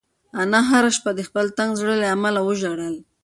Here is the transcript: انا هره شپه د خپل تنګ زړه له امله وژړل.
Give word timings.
انا 0.41 0.59
هره 0.69 0.89
شپه 0.97 1.11
د 1.15 1.19
خپل 1.27 1.45
تنګ 1.57 1.71
زړه 1.79 1.95
له 2.01 2.07
امله 2.15 2.39
وژړل. 2.43 2.95